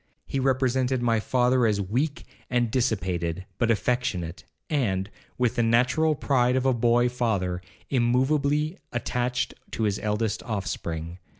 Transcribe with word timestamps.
He 0.25 0.39
represented 0.39 1.03
my 1.03 1.19
father 1.19 1.67
as 1.67 1.79
weak 1.79 2.25
and 2.49 2.71
dissipated, 2.71 3.45
but 3.59 3.69
affectionate; 3.69 4.43
and, 4.67 5.11
with 5.37 5.57
the 5.57 5.61
natural 5.61 6.15
pride 6.15 6.55
of 6.55 6.65
a 6.65 6.73
boy 6.73 7.07
father, 7.07 7.61
immoveably 7.91 8.79
attached 8.91 9.53
to 9.73 9.83
his 9.83 9.99
eldest 9.99 10.41
offspring. 10.41 11.19